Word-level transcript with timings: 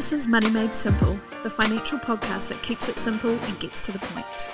This 0.00 0.14
is 0.14 0.28
Money 0.28 0.48
Made 0.48 0.72
Simple, 0.72 1.20
the 1.42 1.50
financial 1.50 1.98
podcast 1.98 2.48
that 2.48 2.62
keeps 2.62 2.88
it 2.88 2.98
simple 2.98 3.32
and 3.32 3.60
gets 3.60 3.82
to 3.82 3.92
the 3.92 3.98
point. 3.98 4.50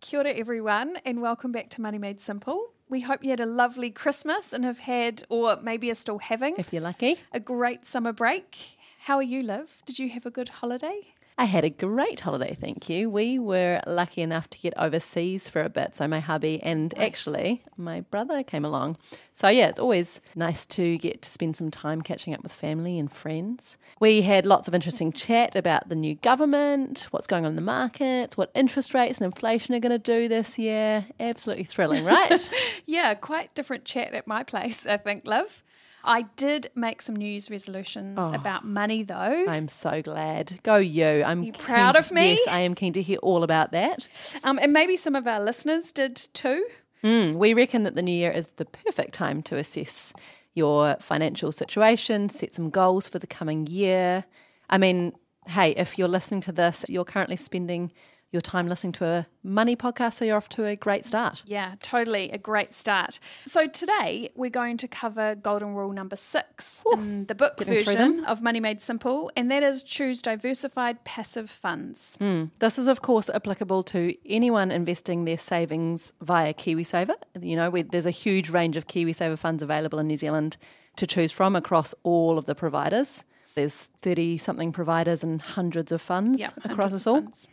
Kia 0.00 0.20
ora, 0.20 0.30
everyone, 0.30 0.98
and 1.04 1.20
welcome 1.20 1.50
back 1.50 1.68
to 1.70 1.80
Money 1.80 1.98
Made 1.98 2.20
Simple. 2.20 2.72
We 2.88 3.00
hope 3.00 3.24
you 3.24 3.30
had 3.30 3.40
a 3.40 3.44
lovely 3.44 3.90
Christmas 3.90 4.52
and 4.52 4.64
have 4.64 4.78
had, 4.78 5.24
or 5.28 5.58
maybe 5.60 5.90
are 5.90 5.94
still 5.94 6.18
having, 6.18 6.54
if 6.58 6.72
you're 6.72 6.80
lucky, 6.80 7.16
a 7.32 7.40
great 7.40 7.84
summer 7.84 8.12
break. 8.12 8.56
How 9.00 9.16
are 9.16 9.22
you, 9.24 9.42
Liv? 9.42 9.82
Did 9.84 9.98
you 9.98 10.08
have 10.10 10.26
a 10.26 10.30
good 10.30 10.48
holiday? 10.48 11.08
I 11.42 11.46
had 11.46 11.64
a 11.64 11.70
great 11.70 12.20
holiday, 12.20 12.54
thank 12.54 12.88
you. 12.88 13.10
We 13.10 13.36
were 13.36 13.80
lucky 13.84 14.22
enough 14.22 14.48
to 14.50 14.58
get 14.60 14.74
overseas 14.76 15.48
for 15.48 15.60
a 15.60 15.68
bit. 15.68 15.96
So, 15.96 16.06
my 16.06 16.20
hubby 16.20 16.62
and 16.62 16.94
nice. 16.96 17.04
actually 17.04 17.64
my 17.76 18.02
brother 18.02 18.44
came 18.44 18.64
along. 18.64 18.96
So, 19.34 19.48
yeah, 19.48 19.66
it's 19.66 19.80
always 19.80 20.20
nice 20.36 20.64
to 20.66 20.96
get 20.98 21.22
to 21.22 21.28
spend 21.28 21.56
some 21.56 21.72
time 21.72 22.00
catching 22.00 22.32
up 22.32 22.44
with 22.44 22.52
family 22.52 22.96
and 22.96 23.10
friends. 23.10 23.76
We 23.98 24.22
had 24.22 24.46
lots 24.46 24.68
of 24.68 24.74
interesting 24.76 25.10
chat 25.10 25.56
about 25.56 25.88
the 25.88 25.96
new 25.96 26.14
government, 26.14 27.08
what's 27.10 27.26
going 27.26 27.44
on 27.44 27.50
in 27.50 27.56
the 27.56 27.62
markets, 27.62 28.36
what 28.36 28.52
interest 28.54 28.94
rates 28.94 29.18
and 29.18 29.24
inflation 29.24 29.74
are 29.74 29.80
going 29.80 29.90
to 29.90 29.98
do 29.98 30.28
this 30.28 30.60
year. 30.60 31.06
Absolutely 31.18 31.64
thrilling, 31.64 32.04
right? 32.04 32.52
yeah, 32.86 33.14
quite 33.14 33.52
different 33.56 33.84
chat 33.84 34.14
at 34.14 34.28
my 34.28 34.44
place, 34.44 34.86
I 34.86 34.96
think, 34.96 35.26
Liv. 35.26 35.64
I 36.04 36.22
did 36.36 36.70
make 36.74 37.02
some 37.02 37.16
New 37.16 37.26
Year's 37.28 37.50
resolutions 37.50 38.18
oh, 38.20 38.32
about 38.32 38.64
money, 38.64 39.02
though. 39.02 39.46
I'm 39.48 39.68
so 39.68 40.02
glad. 40.02 40.58
Go 40.62 40.76
you. 40.76 41.22
I'm 41.24 41.42
you 41.42 41.52
proud 41.52 41.96
of 41.96 42.10
me. 42.10 42.34
Yes, 42.34 42.48
I 42.48 42.60
am 42.60 42.74
keen 42.74 42.92
to 42.94 43.02
hear 43.02 43.18
all 43.18 43.42
about 43.42 43.72
that. 43.72 44.08
Um, 44.44 44.58
and 44.60 44.72
maybe 44.72 44.96
some 44.96 45.14
of 45.14 45.26
our 45.26 45.40
listeners 45.40 45.92
did 45.92 46.16
too. 46.16 46.66
Mm, 47.04 47.34
we 47.34 47.54
reckon 47.54 47.82
that 47.84 47.94
the 47.94 48.02
new 48.02 48.14
year 48.14 48.30
is 48.30 48.46
the 48.56 48.64
perfect 48.64 49.12
time 49.12 49.42
to 49.44 49.56
assess 49.56 50.12
your 50.54 50.96
financial 51.00 51.50
situation, 51.50 52.28
set 52.28 52.54
some 52.54 52.70
goals 52.70 53.08
for 53.08 53.18
the 53.18 53.26
coming 53.26 53.66
year. 53.66 54.24
I 54.68 54.78
mean, 54.78 55.12
hey, 55.46 55.72
if 55.72 55.98
you're 55.98 56.08
listening 56.08 56.40
to 56.42 56.52
this, 56.52 56.84
you're 56.88 57.04
currently 57.04 57.36
spending 57.36 57.92
your 58.32 58.40
time 58.40 58.66
listening 58.66 58.92
to 58.94 59.04
a 59.04 59.26
money 59.42 59.76
podcast, 59.76 60.14
so 60.14 60.24
you're 60.24 60.38
off 60.38 60.48
to 60.48 60.64
a 60.64 60.74
great 60.74 61.04
start. 61.04 61.42
Yeah, 61.46 61.74
totally 61.82 62.30
a 62.30 62.38
great 62.38 62.72
start. 62.72 63.20
So 63.46 63.66
today 63.66 64.30
we're 64.34 64.50
going 64.50 64.78
to 64.78 64.88
cover 64.88 65.34
golden 65.34 65.74
rule 65.74 65.92
number 65.92 66.16
six 66.16 66.82
in 66.94 67.26
the 67.26 67.34
book 67.34 67.62
version 67.62 68.24
of 68.24 68.40
Money 68.40 68.58
Made 68.58 68.80
Simple, 68.80 69.30
and 69.36 69.50
that 69.50 69.62
is 69.62 69.82
choose 69.82 70.22
diversified 70.22 71.04
passive 71.04 71.50
funds. 71.50 72.16
Mm. 72.20 72.50
This 72.58 72.78
is, 72.78 72.88
of 72.88 73.02
course, 73.02 73.28
applicable 73.28 73.82
to 73.84 74.16
anyone 74.26 74.70
investing 74.70 75.26
their 75.26 75.38
savings 75.38 76.14
via 76.22 76.54
KiwiSaver. 76.54 77.14
You 77.38 77.56
know, 77.56 77.68
we, 77.68 77.82
there's 77.82 78.06
a 78.06 78.10
huge 78.10 78.48
range 78.48 78.78
of 78.78 78.86
KiwiSaver 78.86 79.38
funds 79.38 79.62
available 79.62 79.98
in 79.98 80.06
New 80.06 80.16
Zealand 80.16 80.56
to 80.96 81.06
choose 81.06 81.32
from 81.32 81.54
across 81.54 81.94
all 82.02 82.38
of 82.38 82.46
the 82.46 82.54
providers. 82.54 83.24
There's 83.54 83.90
30 84.00 84.38
something 84.38 84.72
providers 84.72 85.22
and 85.22 85.40
hundreds 85.40 85.92
of 85.92 86.00
funds 86.00 86.40
yep, 86.40 86.52
across 86.64 86.94
us 86.94 87.06
all. 87.06 87.20
Funds. 87.20 87.48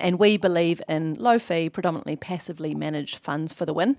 And 0.00 0.18
we 0.18 0.36
believe 0.36 0.82
in 0.88 1.14
low 1.14 1.38
fee, 1.38 1.70
predominantly 1.70 2.16
passively 2.16 2.74
managed 2.74 3.18
funds 3.18 3.52
for 3.52 3.64
the 3.64 3.74
win. 3.74 3.96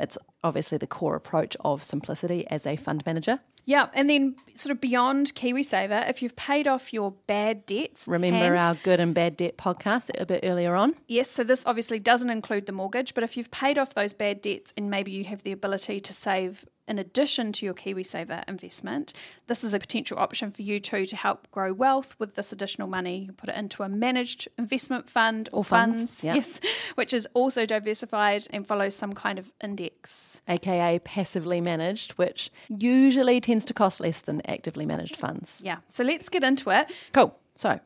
It's 0.00 0.18
obviously 0.44 0.78
the 0.78 0.86
core 0.86 1.16
approach 1.16 1.56
of 1.60 1.82
simplicity 1.82 2.46
as 2.48 2.66
a 2.66 2.76
fund 2.76 3.04
manager. 3.06 3.40
Yeah, 3.64 3.88
and 3.92 4.08
then 4.08 4.36
sort 4.54 4.70
of 4.70 4.80
beyond 4.80 5.34
KiwiSaver, 5.34 6.08
if 6.08 6.22
you've 6.22 6.36
paid 6.36 6.66
off 6.66 6.92
your 6.94 7.12
bad 7.26 7.66
debts. 7.66 8.06
Remember 8.08 8.38
hands, 8.38 8.62
our 8.62 8.74
good 8.82 8.98
and 8.98 9.14
bad 9.14 9.36
debt 9.36 9.58
podcast 9.58 10.10
a 10.18 10.24
bit 10.24 10.40
earlier 10.42 10.74
on? 10.74 10.94
Yes, 11.06 11.30
so 11.30 11.44
this 11.44 11.66
obviously 11.66 11.98
doesn't 11.98 12.30
include 12.30 12.64
the 12.64 12.72
mortgage, 12.72 13.12
but 13.12 13.24
if 13.24 13.36
you've 13.36 13.50
paid 13.50 13.76
off 13.76 13.92
those 13.92 14.14
bad 14.14 14.40
debts 14.40 14.72
and 14.78 14.90
maybe 14.90 15.10
you 15.10 15.24
have 15.24 15.42
the 15.42 15.52
ability 15.52 16.00
to 16.00 16.14
save 16.14 16.64
in 16.88 16.98
addition 16.98 17.52
to 17.52 17.66
your 17.66 17.74
KiwiSaver 17.74 18.48
investment, 18.48 19.12
this 19.46 19.62
is 19.62 19.74
a 19.74 19.78
potential 19.78 20.18
option 20.18 20.50
for 20.50 20.62
you 20.62 20.80
too 20.80 21.04
to 21.06 21.16
help 21.16 21.50
grow 21.50 21.72
wealth 21.72 22.16
with 22.18 22.34
this 22.34 22.50
additional 22.50 22.88
money. 22.88 23.26
You 23.26 23.32
put 23.32 23.50
it 23.50 23.56
into 23.56 23.82
a 23.82 23.88
managed 23.88 24.48
investment 24.58 25.08
fund 25.08 25.48
or, 25.52 25.58
or 25.58 25.64
funds, 25.64 25.98
funds 25.98 26.24
yeah. 26.24 26.34
yes, 26.34 26.60
which 26.94 27.12
is 27.12 27.28
also 27.34 27.66
diversified 27.66 28.44
and 28.50 28.66
follows 28.66 28.96
some 28.96 29.12
kind 29.12 29.38
of 29.38 29.52
index. 29.62 30.40
AKA 30.48 31.00
passively 31.00 31.60
managed, 31.60 32.12
which 32.12 32.50
usually 32.68 33.40
tends 33.40 33.64
to 33.66 33.74
cost 33.74 34.00
less 34.00 34.22
than 34.22 34.40
actively 34.46 34.86
managed 34.86 35.16
funds. 35.16 35.62
Yeah. 35.64 35.78
So 35.88 36.02
let's 36.02 36.28
get 36.28 36.42
into 36.42 36.70
it. 36.70 36.90
Cool. 37.12 37.38
So, 37.54 37.80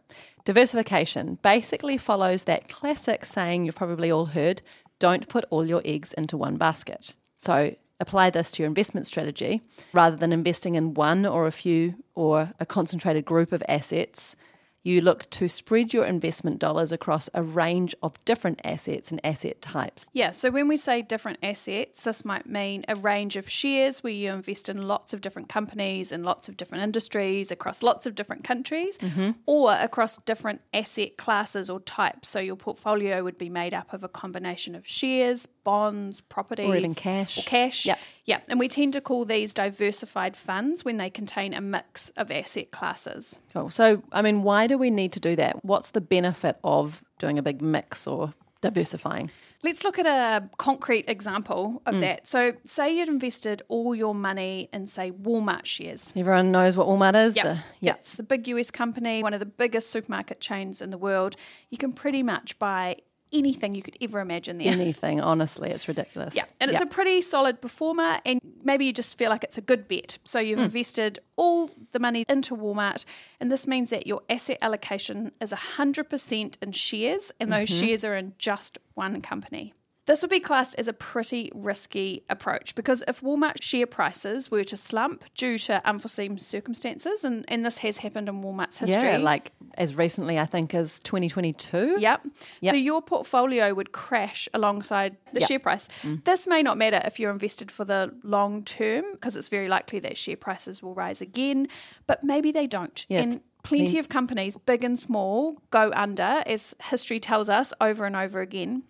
diversification 0.44 1.38
basically 1.41 1.97
follows 1.97 2.44
that 2.44 2.69
classic 2.69 3.25
saying 3.25 3.65
you've 3.65 3.75
probably 3.75 4.10
all 4.10 4.27
heard 4.27 4.60
don't 4.98 5.27
put 5.28 5.44
all 5.50 5.66
your 5.66 5.82
eggs 5.84 6.12
into 6.12 6.37
one 6.37 6.56
basket. 6.56 7.16
So, 7.37 7.75
apply 8.03 8.29
this 8.29 8.51
to 8.51 8.63
your 8.63 8.69
investment 8.69 9.07
strategy 9.07 9.63
rather 9.93 10.17
than 10.17 10.33
investing 10.33 10.75
in 10.75 10.93
one 10.93 11.25
or 11.25 11.47
a 11.47 11.53
few 11.53 11.95
or 12.15 12.53
a 12.61 12.67
concentrated 12.67 13.25
group 13.25 13.53
of 13.53 13.63
assets 13.69 14.37
you 14.82 15.00
look 15.00 15.28
to 15.31 15.48
spread 15.48 15.93
your 15.93 16.04
investment 16.04 16.59
dollars 16.59 16.93
across 16.93 17.31
a 17.34 17.43
range 17.43 17.94
of 18.03 18.22
different 18.25 18.60
assets 18.65 19.10
and 19.10 19.20
asset 19.25 19.62
types. 19.62 20.04
Yeah, 20.12 20.32
so 20.32 20.50
when 20.50 20.69
we 20.69 20.76
say 20.76 21.03
different 21.03 21.38
assets, 21.43 22.03
this 22.04 22.25
might 22.25 22.47
mean 22.47 22.84
a 22.88 22.97
range 22.97 23.37
of 23.37 23.48
shares 23.48 24.03
where 24.03 24.12
you 24.12 24.31
invest 24.31 24.69
in 24.69 24.82
lots 24.82 25.12
of 25.12 25.21
different 25.21 25.48
companies 25.48 26.10
and 26.12 26.25
lots 26.25 26.48
of 26.48 26.56
different 26.56 26.84
industries 26.84 27.50
across 27.50 27.82
lots 27.82 28.06
of 28.06 28.15
different 28.15 28.44
countries, 28.44 28.98
mm-hmm. 28.98 29.31
or 29.47 29.72
across 29.72 30.19
different 30.19 30.60
asset 30.75 31.16
classes 31.16 31.71
or 31.71 31.81
types. 31.81 32.28
So 32.28 32.41
your 32.41 32.56
portfolio 32.56 33.22
would 33.22 33.38
be 33.38 33.48
made 33.48 33.75
up 33.75 33.92
of 33.92 34.03
a 34.03 34.09
combination 34.09 34.75
of 34.75 34.87
shares, 34.87 35.47
bonds, 35.47 36.21
properties, 36.21 36.69
or 36.69 36.76
even 36.76 36.94
cash. 36.94 37.38
Or 37.38 37.42
cash. 37.42 37.87
Yeah. 37.87 37.97
Yeah. 38.25 38.41
And 38.49 38.60
we 38.60 38.69
tend 38.69 38.93
to 38.93 39.00
call 39.00 39.25
these 39.25 39.53
diversified 39.53 40.37
funds 40.37 40.84
when 40.84 40.97
they 40.97 41.10
contain 41.10 41.55
a 41.55 41.60
mix 41.60 42.10
of 42.10 42.31
asset 42.31 42.71
classes. 42.71 43.38
Cool. 43.53 43.71
So, 43.71 44.03
I 44.12 44.22
mean, 44.22 44.43
why 44.43 44.66
do 44.66 44.78
we 44.78 44.91
need 44.91 45.12
to 45.12 45.21
do 45.21 45.34
that? 45.37 45.65
What's 45.65 45.91
the 45.91 46.00
benefit 46.00 46.59
of 46.62 47.03
doing 47.19 47.38
a 47.38 47.43
big 47.43 47.60
mix 47.60 48.06
or 48.06 48.33
diversifying? 48.60 49.31
Let's 49.65 49.84
look 49.84 49.99
at 49.99 50.06
a 50.06 50.49
concrete 50.56 51.05
example 51.09 51.83
of 51.87 51.97
mm. 51.97 52.00
that. 52.00 52.27
So, 52.27 52.55
say 52.65 52.97
you'd 52.97 53.09
invested 53.09 53.62
all 53.69 53.94
your 53.94 54.15
money 54.15 54.69
in, 54.72 54.87
say, 54.87 55.12
Walmart 55.12 55.66
shares. 55.66 56.12
Everyone 56.16 56.50
knows 56.50 56.77
what 56.77 56.89
Walmart 56.89 57.15
is. 57.15 57.37
Yep. 57.37 57.44
The, 57.44 57.54
yep. 57.54 57.65
yep. 57.81 57.97
It's 57.99 58.19
a 58.19 58.25
big 58.25 58.47
US 58.49 58.71
company, 58.71 59.22
one 59.22 59.34
of 59.34 59.41
the 59.41 59.47
biggest 59.47 59.91
supermarket 59.91 60.41
chains 60.41 60.81
in 60.81 60.91
the 60.91 60.99
world. 60.99 61.37
You 61.71 61.78
can 61.78 61.93
pretty 61.93 62.22
much 62.22 62.59
buy 62.59 62.97
anything 63.32 63.75
you 63.75 63.82
could 63.82 63.97
ever 64.00 64.20
imagine 64.20 64.59
there. 64.59 64.72
Anything, 64.72 65.20
honestly, 65.20 65.70
it's 65.70 65.88
ridiculous. 65.88 66.37
Yeah, 66.37 66.44
and 66.60 66.70
it's 66.70 66.81
a 66.81 66.87
pretty 66.87 67.20
solid 67.20 67.60
performer, 67.60 68.19
and 68.25 68.41
maybe 68.62 68.84
you 68.84 68.93
just 68.93 69.16
feel 69.19 69.31
like 69.31 69.44
it's 69.44 69.59
a 69.59 69.62
good 69.62 69.88
bet. 69.88 70.19
So 70.25 70.38
you've 70.38 70.59
mm. 70.59 70.65
invested 70.65 71.19
all 71.37 71.71
the 71.92 71.98
money 71.98 72.25
into 72.28 72.56
Walmart, 72.56 73.04
and 73.41 73.50
this 73.50 73.66
means 73.66 73.91
that 73.91 74.06
your 74.06 74.22
asset 74.28 74.59
allocation 74.62 75.32
is 75.41 75.53
100% 75.53 76.62
in 76.62 76.72
shares, 76.72 77.32
and 77.41 77.53
those 77.53 77.69
mm-hmm. 77.69 77.87
shares 77.87 78.04
are 78.04 78.16
in 78.16 78.34
just 78.38 78.78
one 78.94 79.21
company. 79.22 79.75
This 80.07 80.21
would 80.23 80.31
be 80.31 80.41
classed 80.41 80.75
as 80.79 80.89
a 80.89 80.93
pretty 80.93 81.53
risky 81.55 82.25
approach 82.29 82.75
because 82.75 83.05
if 83.07 83.21
Walmart 83.21 83.63
share 83.63 83.87
prices 83.87 84.51
were 84.51 84.65
to 84.65 84.77
slump 84.77 85.25
due 85.35 85.59
to 85.59 85.81
unforeseen 85.87 86.39
circumstances, 86.39 87.25
and, 87.25 87.45
and 87.47 87.65
this 87.65 87.79
has 87.79 87.99
happened 87.99 88.29
in 88.29 88.43
Walmart's 88.43 88.79
history. 88.81 89.11
Yeah, 89.11 89.19
like 89.19 89.53
as 89.79 89.97
recently, 89.97 90.41
I 90.41 90.45
think, 90.45 90.75
as 90.75 90.99
2022. 91.01 91.97
Yep. 92.01 92.27
yep. 92.61 92.71
So 92.73 92.77
your 92.77 93.01
portfolio 93.01 93.75
would 93.75 93.93
crash 93.93 94.49
alongside 94.53 95.17
the 95.33 95.41
yep. 95.41 95.49
share 95.49 95.61
price. 95.61 95.89
Mm. 96.03 96.25
This 96.25 96.49
may 96.49 96.63
not 96.65 96.79
matter 96.79 97.01
if 97.05 97.21
you're 97.21 97.31
invested 97.31 97.71
for 97.71 97.84
the 97.84 98.13
long 98.25 98.65
term 98.65 99.05
because 99.13 99.37
it's 99.37 99.49
very 99.49 99.69
likely 99.69 100.01
that 100.01 100.19
share 100.19 100.37
prices 100.37 100.83
will 100.83 100.95
rise 100.95 101.21
again, 101.21 101.69
but 102.09 102.25
maybe 102.25 102.51
they 102.51 102.67
don't. 102.67 103.07
Yep. 103.09 103.23
And 103.23 103.41
plenty 103.63 103.99
of 103.99 104.09
companies, 104.09 104.57
big 104.57 104.83
and 104.83 104.99
small, 104.99 105.63
go 105.71 105.93
under, 105.95 106.43
as 106.47 106.75
history 106.83 107.21
tells 107.21 107.49
us 107.49 107.73
over 107.81 108.05
and 108.05 108.17
over 108.17 108.41
again. 108.41 108.83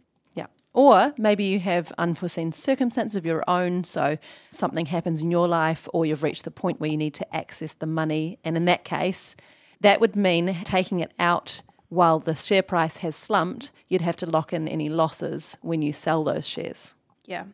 Or 0.74 1.14
maybe 1.18 1.44
you 1.44 1.58
have 1.60 1.92
unforeseen 1.98 2.52
circumstances 2.52 3.16
of 3.16 3.26
your 3.26 3.44
own, 3.48 3.84
so 3.84 4.16
something 4.50 4.86
happens 4.86 5.22
in 5.22 5.30
your 5.30 5.46
life, 5.46 5.86
or 5.92 6.06
you've 6.06 6.22
reached 6.22 6.44
the 6.44 6.50
point 6.50 6.80
where 6.80 6.90
you 6.90 6.96
need 6.96 7.14
to 7.14 7.36
access 7.36 7.74
the 7.74 7.86
money. 7.86 8.38
And 8.42 8.56
in 8.56 8.64
that 8.64 8.84
case, 8.84 9.36
that 9.80 10.00
would 10.00 10.16
mean 10.16 10.54
taking 10.64 11.00
it 11.00 11.12
out 11.18 11.62
while 11.88 12.18
the 12.18 12.34
share 12.34 12.62
price 12.62 12.98
has 12.98 13.14
slumped. 13.14 13.70
You'd 13.88 14.00
have 14.00 14.16
to 14.18 14.26
lock 14.26 14.52
in 14.52 14.66
any 14.66 14.88
losses 14.88 15.58
when 15.60 15.82
you 15.82 15.92
sell 15.92 16.24
those 16.24 16.48
shares. 16.48 16.94
Yeah. 17.26 17.44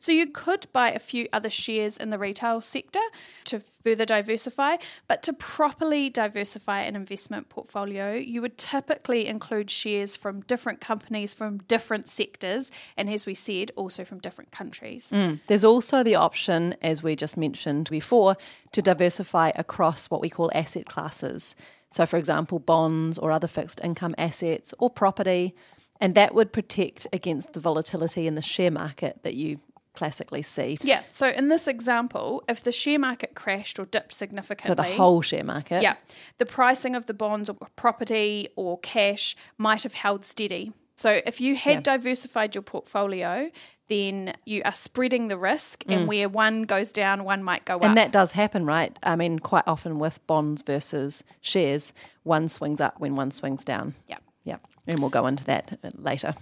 So 0.00 0.12
you 0.12 0.26
could 0.26 0.66
buy 0.72 0.90
a 0.90 0.98
few 0.98 1.28
other 1.32 1.50
shares 1.50 1.96
in 1.96 2.10
the 2.10 2.18
retail 2.18 2.60
sector 2.60 3.00
to 3.44 3.60
further 3.60 4.04
diversify, 4.04 4.76
but 5.06 5.22
to 5.24 5.32
properly 5.32 6.10
diversify 6.10 6.82
an 6.82 6.96
investment 6.96 7.48
portfolio, 7.48 8.14
you 8.14 8.42
would 8.42 8.58
typically 8.58 9.26
include 9.26 9.70
shares 9.70 10.16
from 10.16 10.42
different 10.42 10.80
companies 10.80 11.34
from 11.34 11.58
different 11.68 12.08
sectors, 12.08 12.70
and 12.96 13.08
as 13.08 13.26
we 13.26 13.34
said, 13.34 13.70
also 13.76 14.04
from 14.04 14.18
different 14.18 14.50
countries. 14.50 15.12
Mm. 15.14 15.40
There's 15.46 15.64
also 15.64 16.02
the 16.02 16.14
option, 16.14 16.74
as 16.82 17.02
we 17.02 17.16
just 17.16 17.36
mentioned 17.36 17.90
before, 17.90 18.36
to 18.72 18.82
diversify 18.82 19.52
across 19.54 20.10
what 20.10 20.20
we 20.20 20.28
call 20.28 20.50
asset 20.54 20.86
classes. 20.86 21.56
So, 21.90 22.06
for 22.06 22.16
example, 22.16 22.58
bonds 22.58 23.18
or 23.18 23.32
other 23.32 23.46
fixed 23.46 23.80
income 23.82 24.14
assets 24.18 24.74
or 24.78 24.90
property. 24.90 25.54
And 26.00 26.14
that 26.14 26.32
would 26.32 26.52
protect 26.52 27.08
against 27.12 27.54
the 27.54 27.60
volatility 27.60 28.28
in 28.28 28.36
the 28.36 28.42
share 28.42 28.70
market 28.70 29.24
that 29.24 29.34
you 29.34 29.58
classically 29.98 30.42
see. 30.42 30.78
Yeah. 30.82 31.02
So 31.08 31.28
in 31.40 31.48
this 31.48 31.66
example, 31.68 32.42
if 32.48 32.62
the 32.62 32.72
share 32.72 32.98
market 32.98 33.34
crashed 33.34 33.78
or 33.80 33.84
dipped 33.86 34.12
significantly, 34.12 34.70
So 34.70 34.74
the 34.74 34.96
whole 34.96 35.22
share 35.22 35.44
market. 35.44 35.82
yeah, 35.82 35.96
the 36.38 36.46
pricing 36.46 36.94
of 36.94 37.06
the 37.06 37.14
bonds 37.14 37.50
or 37.50 37.56
property 37.76 38.48
or 38.56 38.78
cash 38.78 39.36
might 39.56 39.82
have 39.82 39.94
held 39.94 40.24
steady. 40.24 40.72
So 40.94 41.20
if 41.26 41.40
you 41.40 41.54
had 41.56 41.74
Yeah. 41.86 41.92
diversified 41.96 42.54
your 42.54 42.62
portfolio, 42.62 43.50
then 43.88 44.34
you 44.44 44.60
are 44.64 44.74
spreading 44.74 45.28
the 45.28 45.38
risk, 45.38 45.82
and 45.88 46.06
where 46.06 46.28
one 46.28 46.62
goes 46.64 46.92
down, 46.92 47.24
one 47.24 47.42
might 47.42 47.64
go 47.64 47.76
up. 47.76 47.82
Mm. 47.82 47.86
And 47.86 47.96
that 47.96 48.12
does 48.12 48.32
happen, 48.32 48.66
right? 48.66 48.98
I 49.02 49.16
mean, 49.16 49.38
quite 49.38 49.64
often 49.66 49.98
with 49.98 50.24
bonds 50.26 50.62
versus 50.62 51.24
shares, 51.40 51.94
one 52.22 52.48
swings 52.48 52.80
up 52.80 53.00
when 53.00 53.14
one 53.16 53.30
swings 53.30 53.64
down. 53.64 53.94
yeah. 54.06 54.18
Yeah, 54.44 54.58
and 54.86 54.98
we'll 55.00 55.10
go 55.10 55.26
into 55.26 55.44
that 55.44 55.78
later. 55.94 56.34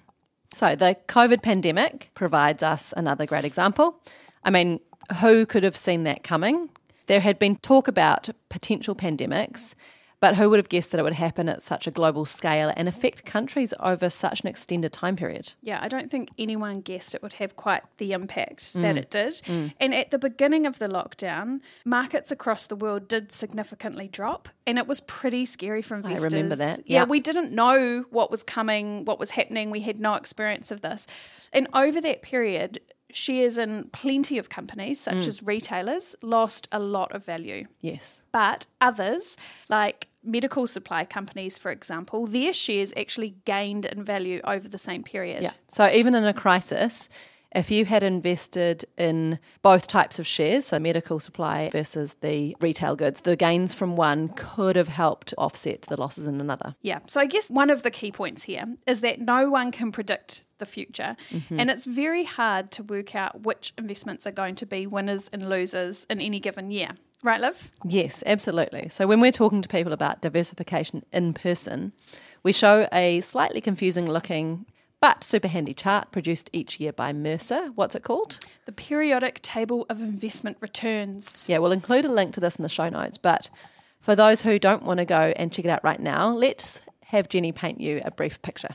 So, 0.52 0.76
the 0.76 0.96
COVID 1.08 1.43
pandemic 1.43 2.10
provides 2.14 2.62
us 2.62 2.94
another 2.96 3.26
great 3.26 3.44
example. 3.44 4.00
I 4.44 4.50
mean, 4.50 4.81
who 5.20 5.46
could 5.46 5.64
have 5.64 5.76
seen 5.76 6.04
that 6.04 6.22
coming? 6.22 6.70
There 7.06 7.20
had 7.20 7.38
been 7.38 7.56
talk 7.56 7.88
about 7.88 8.28
potential 8.48 8.94
pandemics, 8.94 9.75
but 10.20 10.36
who 10.36 10.48
would 10.50 10.58
have 10.58 10.68
guessed 10.68 10.90
that 10.92 10.98
it 10.98 11.02
would 11.02 11.12
happen 11.12 11.48
at 11.48 11.62
such 11.62 11.86
a 11.86 11.90
global 11.90 12.24
scale 12.24 12.72
and 12.76 12.88
affect 12.88 13.24
countries 13.24 13.74
over 13.80 14.08
such 14.08 14.40
an 14.40 14.48
extended 14.48 14.92
time 14.92 15.14
period? 15.16 15.52
Yeah, 15.62 15.78
I 15.82 15.88
don't 15.88 16.10
think 16.10 16.30
anyone 16.38 16.80
guessed 16.80 17.14
it 17.14 17.22
would 17.22 17.34
have 17.34 17.56
quite 17.56 17.82
the 17.98 18.12
impact 18.12 18.60
Mm. 18.62 18.82
that 18.82 18.96
it 18.96 19.10
did. 19.10 19.40
And 19.78 19.94
at 19.94 20.10
the 20.10 20.18
beginning 20.18 20.64
of 20.66 20.78
the 20.78 20.88
lockdown, 20.88 21.60
markets 21.84 22.30
across 22.30 22.66
the 22.66 22.76
world 22.76 23.08
did 23.08 23.30
significantly 23.30 24.08
drop, 24.08 24.48
and 24.66 24.78
it 24.78 24.86
was 24.86 25.00
pretty 25.00 25.44
scary 25.44 25.82
for 25.82 25.96
investors. 25.96 26.32
I 26.32 26.36
remember 26.36 26.56
that, 26.56 26.78
Yeah, 26.86 27.00
yeah. 27.00 27.04
we 27.04 27.20
didn't 27.20 27.52
know 27.52 28.04
what 28.10 28.30
was 28.30 28.42
coming, 28.42 29.04
what 29.04 29.19
was 29.19 29.30
happening. 29.30 29.70
We 29.70 29.80
had 29.80 30.00
no 30.00 30.14
experience 30.14 30.70
of 30.70 30.80
this. 30.80 31.06
And 31.52 31.69
over 31.74 32.00
that 32.00 32.22
period, 32.22 32.80
shares 33.16 33.56
in 33.58 33.88
plenty 33.92 34.36
of 34.38 34.48
companies, 34.48 35.00
such 35.00 35.14
Mm. 35.24 35.28
as 35.28 35.42
retailers, 35.42 36.14
lost 36.22 36.68
a 36.70 36.78
lot 36.78 37.12
of 37.14 37.24
value. 37.24 37.66
Yes. 37.80 38.22
But 38.30 38.66
others, 38.80 39.36
like 39.68 40.08
medical 40.22 40.66
supply 40.66 41.04
companies, 41.04 41.56
for 41.56 41.70
example, 41.70 42.26
their 42.26 42.52
shares 42.52 42.92
actually 42.96 43.36
gained 43.44 43.84
in 43.86 44.02
value 44.04 44.40
over 44.44 44.68
the 44.68 44.78
same 44.78 45.02
period. 45.02 45.42
Yeah. 45.42 45.52
So 45.68 45.88
even 45.90 46.14
in 46.14 46.24
a 46.24 46.34
crisis, 46.34 47.08
if 47.56 47.70
you 47.70 47.87
had 47.87 48.03
invested 48.03 48.85
in 48.99 49.38
both 49.62 49.88
types 49.88 50.19
of 50.19 50.26
shares, 50.26 50.67
so 50.67 50.79
medical 50.79 51.19
supply 51.19 51.70
versus 51.70 52.14
the 52.20 52.55
retail 52.61 52.94
goods, 52.94 53.23
the 53.23 53.35
gains 53.35 53.75
from 53.75 53.97
one 53.97 54.29
could 54.29 54.76
have 54.76 54.88
helped 54.88 55.32
offset 55.38 55.82
the 55.82 55.99
losses 55.99 56.26
in 56.26 56.38
another. 56.38 56.75
Yeah. 56.82 56.99
So 57.06 57.19
I 57.19 57.25
guess 57.25 57.50
one 57.50 57.70
of 57.70 57.82
the 57.82 57.91
key 57.91 58.12
points 58.12 58.43
here 58.43 58.67
is 58.87 59.00
that 59.00 59.20
no 59.20 59.49
one 59.49 59.73
can 59.73 59.91
predict 59.91 60.44
the 60.58 60.67
future. 60.67 61.17
Mm-hmm. 61.31 61.58
And 61.58 61.70
it's 61.70 61.87
very 61.87 62.25
hard 62.25 62.70
to 62.73 62.82
work 62.82 63.17
out 63.17 63.43
which 63.43 63.73
investments 63.79 64.26
are 64.26 64.32
going 64.32 64.55
to 64.56 64.67
be 64.67 64.87
winners 64.87 65.31
and 65.32 65.49
losers 65.49 66.06
in 66.11 66.20
any 66.20 66.41
given 66.41 66.70
year. 66.70 66.91
Right, 67.23 67.41
Liv? 67.41 67.70
Yes, 67.85 68.23
absolutely. 68.26 68.91
So 68.91 69.06
when 69.06 69.20
we're 69.20 69.32
talking 69.32 69.62
to 69.62 69.69
people 69.69 69.94
about 69.94 70.20
diversification 70.20 71.05
in 71.11 71.32
person, 71.32 71.93
we 72.43 72.53
show 72.53 72.87
a 72.93 73.20
slightly 73.23 73.62
confusing 73.62 74.06
looking 74.06 74.67
but 75.00 75.22
super 75.22 75.48
handy 75.48 75.75
chart 75.75 76.10
produced 76.10 76.50
each 76.52 76.81
year 76.81 76.93
by 76.93 77.12
Mercer. 77.12 77.70
What's 77.75 77.94
it 77.94 78.02
called? 78.02 78.38
The 78.64 78.72
periodic 78.72 79.43
table 79.43 79.87
of 79.88 80.00
investment 80.00 80.56
returns. 80.60 81.46
Yeah, 81.48 81.58
we'll 81.58 81.72
include 81.72 82.04
a 82.04 82.12
link 82.12 82.34
to 82.34 82.40
this 82.40 82.56
in 82.56 82.62
the 82.62 82.69
show 82.69 82.88
notes. 82.88 83.19
But 83.19 83.50
for 84.00 84.16
those 84.16 84.43
who 84.43 84.58
don't 84.58 84.82
want 84.82 84.98
to 84.98 85.04
go 85.04 85.32
and 85.37 85.52
check 85.52 85.64
it 85.64 85.70
out 85.70 85.84
right 85.84 86.00
now, 86.00 86.32
let's 86.32 86.81
have 87.06 87.28
Jennie 87.28 87.52
paint 87.52 87.81
you 87.81 88.00
a 88.04 88.10
brief 88.10 88.40
picture. 88.43 88.75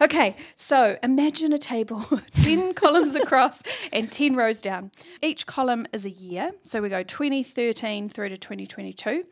Okay, 0.00 0.34
so 0.56 0.98
imagine 1.02 1.52
a 1.52 1.58
table 1.58 2.00
10 2.40 2.74
columns 2.74 3.14
across 3.14 3.62
and 3.92 4.10
10 4.10 4.34
rows 4.34 4.60
down. 4.60 4.90
Each 5.20 5.46
column 5.46 5.86
is 5.92 6.04
a 6.06 6.10
year, 6.10 6.52
so 6.62 6.80
we 6.80 6.88
go 6.88 7.02
2013 7.02 8.08
through 8.08 8.30
to 8.30 8.36
2022, 8.36 9.24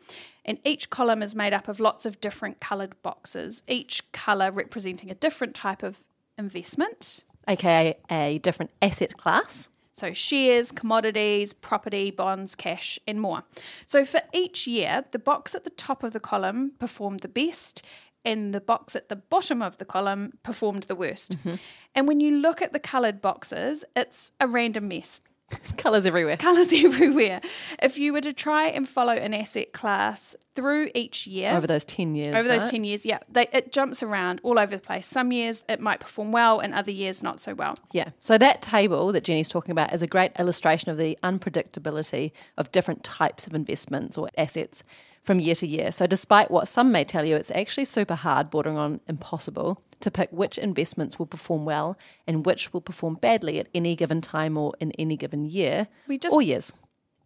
and 0.45 0.59
each 0.63 0.89
column 0.89 1.21
is 1.21 1.35
made 1.35 1.53
up 1.53 1.67
of 1.67 1.79
lots 1.79 2.05
of 2.05 2.21
different 2.21 2.61
coloured 2.61 3.01
boxes, 3.01 3.63
each 3.67 4.11
colour 4.11 4.51
representing 4.51 5.09
a 5.09 5.15
different 5.15 5.55
type 5.55 5.83
of 5.83 6.03
investment. 6.41 7.23
aka 7.47 7.95
a 8.09 8.39
different 8.39 8.71
asset 8.81 9.15
class. 9.17 9.69
So, 9.93 10.13
shares, 10.13 10.71
commodities, 10.71 11.53
property, 11.53 12.11
bonds, 12.11 12.55
cash, 12.55 12.97
and 13.07 13.21
more. 13.21 13.43
So, 13.85 14.03
for 14.03 14.21
each 14.33 14.65
year, 14.65 15.05
the 15.11 15.19
box 15.19 15.53
at 15.53 15.63
the 15.63 15.69
top 15.69 16.03
of 16.03 16.11
the 16.13 16.19
column 16.19 16.71
performed 16.79 17.19
the 17.19 17.27
best, 17.27 17.85
and 18.23 18.53
the 18.53 18.61
box 18.61 18.95
at 18.95 19.09
the 19.09 19.15
bottom 19.15 19.61
of 19.61 19.77
the 19.77 19.85
column 19.85 20.33
performed 20.43 20.83
the 20.83 20.95
worst. 20.95 21.37
Mm-hmm. 21.37 21.55
And 21.95 22.07
when 22.07 22.19
you 22.19 22.31
look 22.39 22.61
at 22.61 22.73
the 22.73 22.79
coloured 22.79 23.21
boxes, 23.21 23.83
it's 23.95 24.31
a 24.39 24.47
random 24.47 24.87
mess. 24.87 25.21
Colours 25.77 26.05
everywhere. 26.05 26.37
Colours 26.37 26.71
everywhere. 26.75 27.41
If 27.81 27.97
you 27.97 28.13
were 28.13 28.21
to 28.21 28.33
try 28.33 28.67
and 28.67 28.87
follow 28.87 29.13
an 29.13 29.33
asset 29.33 29.73
class 29.73 30.35
through 30.53 30.89
each 30.93 31.27
year, 31.27 31.51
Over 31.55 31.67
those 31.67 31.85
10 31.85 32.15
years. 32.15 32.35
over 32.35 32.47
those 32.47 32.63
right? 32.63 32.71
10 32.71 32.83
years, 32.83 33.05
yeah, 33.05 33.19
they, 33.29 33.47
it 33.53 33.71
jumps 33.71 34.03
around 34.03 34.41
all 34.43 34.59
over 34.59 34.75
the 34.75 34.81
place. 34.81 35.07
Some 35.07 35.31
years 35.31 35.63
it 35.69 35.79
might 35.79 35.99
perform 35.99 36.31
well, 36.31 36.59
and 36.59 36.73
other 36.73 36.91
years 36.91 37.23
not 37.23 37.39
so 37.39 37.53
well. 37.53 37.75
Yeah. 37.91 38.09
So 38.19 38.37
that 38.37 38.61
table 38.61 39.11
that 39.11 39.23
Jennie's 39.23 39.49
talking 39.49 39.71
about 39.71 39.93
is 39.93 40.01
a 40.01 40.07
great 40.07 40.31
illustration 40.39 40.91
of 40.91 40.97
the 40.97 41.17
unpredictability 41.23 42.31
of 42.57 42.71
different 42.71 43.03
types 43.03 43.47
of 43.47 43.53
investments 43.53 44.17
or 44.17 44.29
assets 44.37 44.83
from 45.23 45.39
year 45.39 45.55
to 45.55 45.67
year. 45.67 45.91
So 45.91 46.07
despite 46.07 46.49
what 46.49 46.67
some 46.67 46.91
may 46.91 47.03
tell 47.03 47.25
you, 47.25 47.35
it's 47.35 47.51
actually 47.51 47.85
super 47.85 48.15
hard, 48.15 48.49
bordering 48.49 48.77
on 48.77 48.99
impossible, 49.07 49.83
to 49.99 50.09
pick 50.11 50.31
which 50.31 50.57
investments 50.57 51.19
will 51.19 51.27
perform 51.27 51.63
well 51.65 51.97
and 52.27 52.45
which 52.45 52.73
will 52.73 52.81
perform 52.81 53.15
badly 53.15 53.59
at 53.59 53.67
any 53.73 53.95
given 53.95 54.21
time 54.21 54.57
or 54.57 54.73
in 54.79 54.91
any 54.93 55.15
given 55.15 55.45
year 55.45 55.87
We 56.07 56.17
just 56.17 56.33
or 56.33 56.41
years. 56.41 56.73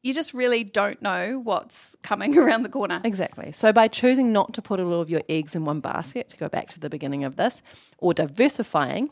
you 0.03 0.13
just 0.13 0.33
really 0.33 0.63
don't 0.65 1.01
know 1.01 1.39
what's 1.41 1.95
coming 2.03 2.37
around 2.41 2.63
the 2.63 2.69
corner. 2.69 2.99
Exactly. 3.03 3.53
So 3.53 3.71
by 3.71 3.87
choosing 3.87 4.33
not 4.33 4.53
to 4.55 4.61
put 4.61 4.79
all 4.81 4.99
of 5.01 5.09
your 5.09 5.21
eggs 5.29 5.55
in 5.55 5.63
one 5.63 5.79
basket, 5.79 6.27
to 6.29 6.37
go 6.37 6.49
back 6.49 6.67
to 6.69 6.79
the 6.79 6.89
beginning 6.89 7.23
of 7.23 7.37
this, 7.37 7.63
or 7.97 8.13
diversifying, 8.13 9.09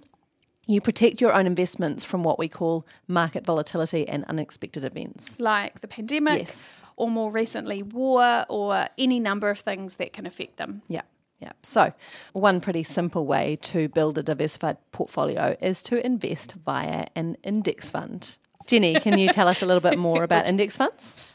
you 0.66 0.80
protect 0.82 1.20
your 1.22 1.34
own 1.34 1.46
investments 1.46 2.04
from 2.06 2.24
what 2.24 2.40
we 2.40 2.48
call 2.48 2.86
market 3.08 3.46
volatility 3.46 4.08
and 4.08 4.24
unexpected 4.26 4.84
events. 4.84 5.40
Like 5.40 5.82
the 5.82 5.88
pandemic, 5.88 6.40
Yes. 6.40 6.84
or 6.96 7.10
more 7.10 7.32
recently, 7.32 7.84
war, 7.84 8.46
or 8.50 8.88
any 8.98 9.20
number 9.20 9.50
of 9.50 9.60
things 9.60 9.98
that 9.98 10.14
can 10.14 10.26
affect 10.26 10.58
them. 10.58 10.82
Yeah. 10.88 11.02
Yeah. 11.42 11.52
So, 11.62 11.92
one 12.32 12.62
pretty 12.62 12.84
simple 12.84 13.26
way 13.26 13.58
to 13.64 13.90
build 13.90 14.18
a 14.18 14.24
diversified 14.24 14.78
portfolio 14.94 15.58
is 15.60 15.84
to 15.84 16.06
invest 16.06 16.54
via 16.54 17.08
an 17.16 17.36
index 17.44 17.90
fund. 17.90 18.38
Jennie, 18.66 18.94
can 19.02 19.20
you 19.20 19.28
tell 19.28 19.50
us 19.50 19.62
a 19.62 19.66
little 19.66 19.82
bit 19.82 20.00
more 20.00 20.24
about 20.30 20.48
index 20.48 20.78
funds? 20.78 21.34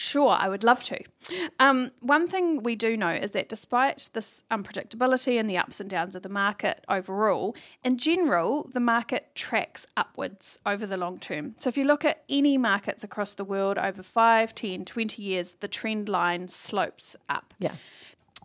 Sure, 0.00 0.30
I 0.30 0.48
would 0.48 0.64
love 0.64 0.82
to. 0.84 0.98
Um, 1.58 1.90
one 2.00 2.26
thing 2.26 2.62
we 2.62 2.74
do 2.74 2.96
know 2.96 3.10
is 3.10 3.32
that 3.32 3.50
despite 3.50 4.08
this 4.14 4.42
unpredictability 4.50 5.38
and 5.38 5.48
the 5.48 5.58
ups 5.58 5.78
and 5.78 5.90
downs 5.90 6.16
of 6.16 6.22
the 6.22 6.30
market 6.30 6.82
overall, 6.88 7.54
in 7.84 7.98
general, 7.98 8.70
the 8.72 8.80
market 8.80 9.34
tracks 9.34 9.86
upwards 9.98 10.58
over 10.64 10.86
the 10.86 10.96
long 10.96 11.18
term. 11.18 11.54
So 11.58 11.68
if 11.68 11.76
you 11.76 11.84
look 11.84 12.02
at 12.02 12.24
any 12.30 12.56
markets 12.56 13.04
across 13.04 13.34
the 13.34 13.44
world 13.44 13.76
over 13.76 14.02
5, 14.02 14.54
10, 14.54 14.86
20 14.86 15.20
years, 15.22 15.56
the 15.56 15.68
trend 15.68 16.08
line 16.08 16.48
slopes 16.48 17.14
up. 17.28 17.52
Yeah. 17.58 17.74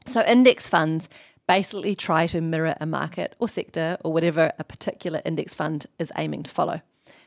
So, 0.06 0.26
index 0.26 0.68
funds 0.68 1.08
basically 1.48 1.96
try 1.96 2.28
to 2.28 2.42
mirror 2.42 2.76
a 2.82 2.86
market 2.86 3.34
or 3.40 3.48
sector 3.48 3.98
or 4.04 4.12
whatever 4.12 4.52
a 4.60 4.66
particular 4.66 5.22
index 5.24 5.54
fund 5.54 5.86
is 6.00 6.12
aiming 6.18 6.44
to 6.44 6.52
follow. 6.52 6.82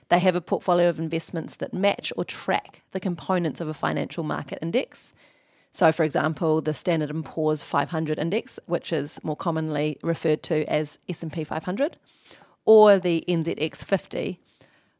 They 0.09 0.19
have 0.21 0.37
a 0.37 0.41
portfolio 0.41 0.89
of 0.89 0.99
investments 0.99 1.57
that 1.57 1.75
match 1.75 2.13
or 2.17 2.25
track 2.25 2.83
the 2.93 3.01
components 3.01 3.61
of 3.61 3.69
a 3.69 3.75
financial 3.75 4.25
market 4.25 4.59
index. 4.63 5.13
So, 5.71 5.93
for 5.93 6.03
example, 6.03 6.63
the 6.63 6.73
Standard 6.73 7.13
& 7.25 7.25
Poor's 7.25 7.63
500 7.63 8.19
index, 8.19 8.59
which 8.67 8.93
is 8.93 9.21
more 9.23 9.37
commonly 9.37 9.99
referred 10.03 10.43
to 10.45 10.65
as 10.71 10.99
S&P 11.09 11.45
500, 11.45 11.99
or 12.65 12.99
the 12.99 13.23
NZX 13.29 13.85
50, 13.85 14.41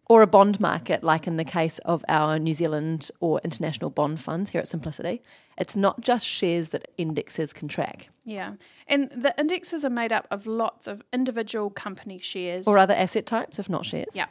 or 0.09 0.23
a 0.23 0.27
bond 0.27 0.59
market, 0.59 1.05
like 1.05 1.27
in 1.27 1.37
the 1.37 1.45
case 1.45 1.79
of 1.81 2.03
our 2.09 2.39
New 2.39 2.55
Zealand 2.55 3.11
or 3.21 3.41
international 3.45 3.91
bond 3.91 4.21
funds 4.21 4.51
here 4.53 4.61
at 4.61 4.67
Simplicity. 4.67 5.23
It's 5.59 5.77
not 5.77 6.01
just 6.01 6.27
shares 6.27 6.71
that 6.71 6.89
indexes 6.97 7.53
can 7.53 7.69
track, 7.69 8.09
Yeah. 8.25 8.53
And 8.87 9.11
the 9.11 9.35
indexes 9.39 9.85
are 9.85 9.91
made 9.91 10.13
up 10.13 10.27
of 10.31 10.47
lots 10.47 10.87
of 10.87 11.03
individual 11.13 11.69
company 11.69 12.19
shares. 12.19 12.67
or 12.67 12.79
other 12.79 12.95
asset 12.95 13.27
types, 13.27 13.59
if 13.59 13.69
not 13.69 13.85
shares. 13.85 14.15
Yeah. 14.15 14.27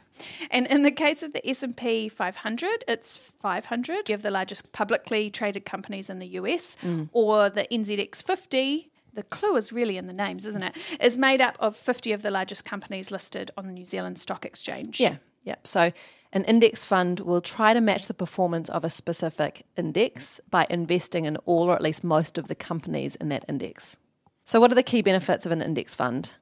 And 0.50 0.66
in 0.66 0.82
the 0.82 0.90
case 0.90 1.22
of 1.22 1.32
the 1.32 1.46
S&P 1.48 2.08
500, 2.08 2.84
it's 2.88 3.16
500 3.16 4.10
of 4.10 4.22
the 4.22 4.30
largest 4.30 4.72
publicly 4.72 5.30
traded 5.30 5.64
companies 5.64 6.08
in 6.10 6.18
the 6.18 6.28
US, 6.28 6.76
mm. 6.76 7.08
or 7.12 7.50
the 7.50 7.66
NZX 7.70 8.22
50, 8.22 8.90
the 9.14 9.22
clue 9.24 9.56
is 9.56 9.72
really 9.72 9.96
in 9.96 10.06
the 10.06 10.12
names, 10.12 10.46
isn't 10.46 10.62
it? 10.62 10.76
Is 11.00 11.18
made 11.18 11.40
up 11.40 11.56
of 11.60 11.76
50 11.76 12.12
of 12.12 12.22
the 12.22 12.30
largest 12.30 12.64
companies 12.64 13.10
listed 13.10 13.50
on 13.58 13.66
the 13.66 13.72
New 13.72 13.84
Zealand 13.84 14.18
Stock 14.18 14.44
Exchange. 14.44 15.00
Yeah, 15.00 15.16
yeah. 15.42 15.56
So 15.64 15.92
an 16.32 16.44
index 16.44 16.84
fund 16.84 17.20
will 17.20 17.40
try 17.40 17.72
to 17.72 17.80
match 17.80 18.06
the 18.06 18.14
performance 18.14 18.68
of 18.68 18.84
a 18.84 18.90
specific 18.90 19.64
index 19.76 20.40
by 20.50 20.66
investing 20.68 21.24
in 21.24 21.36
all 21.46 21.70
or 21.70 21.74
at 21.74 21.82
least 21.82 22.04
most 22.04 22.36
of 22.36 22.48
the 22.48 22.54
companies 22.54 23.16
in 23.16 23.30
that 23.30 23.46
index. 23.48 23.98
So, 24.44 24.60
what 24.60 24.70
are 24.72 24.74
the 24.74 24.82
key 24.82 25.02
benefits 25.02 25.46
of 25.46 25.52
an 25.52 25.62
index 25.62 25.94
fund? 25.94 26.34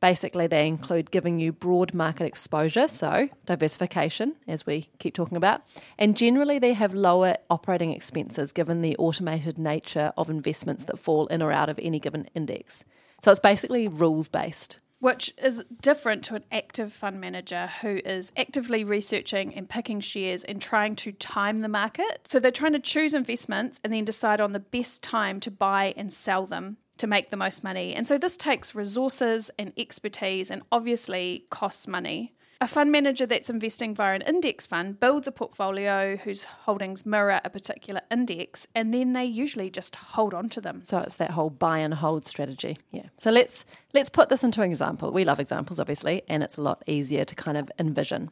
Basically, 0.00 0.46
they 0.46 0.68
include 0.68 1.10
giving 1.10 1.40
you 1.40 1.52
broad 1.52 1.92
market 1.92 2.24
exposure, 2.24 2.86
so 2.86 3.28
diversification, 3.46 4.36
as 4.46 4.64
we 4.64 4.88
keep 5.00 5.12
talking 5.12 5.36
about. 5.36 5.62
And 5.98 6.16
generally, 6.16 6.60
they 6.60 6.72
have 6.72 6.94
lower 6.94 7.36
operating 7.50 7.92
expenses 7.92 8.52
given 8.52 8.80
the 8.80 8.96
automated 8.96 9.58
nature 9.58 10.12
of 10.16 10.30
investments 10.30 10.84
that 10.84 11.00
fall 11.00 11.26
in 11.26 11.42
or 11.42 11.50
out 11.50 11.68
of 11.68 11.80
any 11.82 11.98
given 11.98 12.28
index. 12.32 12.84
So 13.20 13.32
it's 13.32 13.40
basically 13.40 13.88
rules 13.88 14.28
based. 14.28 14.78
Which 15.00 15.32
is 15.38 15.64
different 15.80 16.24
to 16.24 16.34
an 16.34 16.44
active 16.50 16.92
fund 16.92 17.20
manager 17.20 17.70
who 17.82 18.00
is 18.04 18.32
actively 18.36 18.82
researching 18.82 19.54
and 19.54 19.68
picking 19.68 20.00
shares 20.00 20.42
and 20.42 20.60
trying 20.60 20.96
to 20.96 21.12
time 21.12 21.60
the 21.60 21.68
market. 21.68 22.26
So 22.28 22.40
they're 22.40 22.50
trying 22.50 22.72
to 22.72 22.80
choose 22.80 23.14
investments 23.14 23.80
and 23.84 23.92
then 23.92 24.04
decide 24.04 24.40
on 24.40 24.52
the 24.52 24.58
best 24.58 25.02
time 25.04 25.38
to 25.40 25.52
buy 25.52 25.94
and 25.96 26.12
sell 26.12 26.46
them 26.46 26.78
to 26.96 27.06
make 27.06 27.30
the 27.30 27.36
most 27.36 27.62
money. 27.62 27.94
And 27.94 28.08
so 28.08 28.18
this 28.18 28.36
takes 28.36 28.74
resources 28.74 29.50
and 29.56 29.72
expertise 29.76 30.50
and 30.50 30.62
obviously 30.72 31.46
costs 31.48 31.86
money. 31.86 32.34
A 32.60 32.66
fund 32.66 32.90
manager 32.90 33.24
that's 33.24 33.48
investing 33.48 33.94
via 33.94 34.16
an 34.16 34.22
index 34.22 34.66
fund 34.66 34.98
builds 34.98 35.28
a 35.28 35.32
portfolio 35.32 36.16
whose 36.16 36.42
holdings 36.42 37.06
mirror 37.06 37.40
a 37.44 37.50
particular 37.50 38.00
index 38.10 38.66
and 38.74 38.92
then 38.92 39.12
they 39.12 39.24
usually 39.24 39.70
just 39.70 39.94
hold 39.94 40.34
on 40.34 40.48
to 40.48 40.60
them. 40.60 40.80
So 40.80 40.98
it's 40.98 41.14
that 41.16 41.30
whole 41.30 41.50
buy 41.50 41.78
and 41.78 41.94
hold 41.94 42.26
strategy. 42.26 42.76
Yeah. 42.90 43.10
So 43.16 43.30
let's 43.30 43.64
let's 43.94 44.10
put 44.10 44.28
this 44.28 44.42
into 44.42 44.60
an 44.62 44.70
example. 44.70 45.12
We 45.12 45.24
love 45.24 45.38
examples 45.38 45.78
obviously 45.78 46.22
and 46.28 46.42
it's 46.42 46.56
a 46.56 46.60
lot 46.60 46.82
easier 46.88 47.24
to 47.24 47.34
kind 47.36 47.56
of 47.56 47.70
envision. 47.78 48.30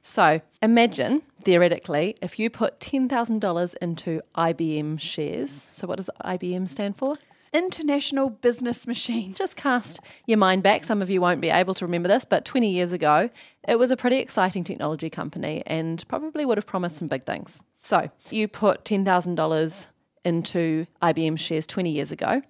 So 0.00 0.40
imagine 0.62 1.20
theoretically 1.42 2.16
if 2.22 2.38
you 2.38 2.48
put 2.48 2.80
$10,000 2.80 3.76
into 3.82 4.22
IBM 4.34 4.98
shares. 4.98 5.50
So 5.50 5.86
what 5.86 5.98
does 5.98 6.08
IBM 6.24 6.66
stand 6.68 6.96
for? 6.96 7.16
International 7.52 8.30
Business 8.30 8.86
Machine. 8.86 9.32
Just 9.32 9.56
cast 9.56 10.00
your 10.26 10.38
mind 10.38 10.62
back. 10.62 10.84
Some 10.84 11.02
of 11.02 11.10
you 11.10 11.20
won't 11.20 11.40
be 11.40 11.50
able 11.50 11.74
to 11.74 11.84
remember 11.84 12.08
this, 12.08 12.24
but 12.24 12.44
20 12.44 12.70
years 12.70 12.92
ago, 12.92 13.30
it 13.66 13.78
was 13.78 13.90
a 13.90 13.96
pretty 13.96 14.18
exciting 14.18 14.64
technology 14.64 15.10
company 15.10 15.62
and 15.66 16.06
probably 16.08 16.44
would 16.44 16.58
have 16.58 16.66
promised 16.66 16.96
some 16.96 17.08
big 17.08 17.24
things. 17.24 17.62
So 17.80 18.10
you 18.30 18.48
put 18.48 18.84
$10,000 18.84 19.88
into 20.24 20.86
IBM 21.02 21.38
shares 21.38 21.66
20 21.66 21.90
years 21.90 22.12
ago. 22.12 22.42